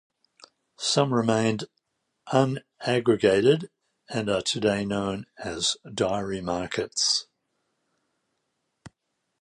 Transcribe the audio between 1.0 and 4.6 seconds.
remained un-aggregated, and are